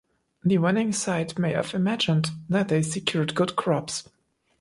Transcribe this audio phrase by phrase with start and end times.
[0.43, 4.09] The winning side may have imagined that they secured good crops.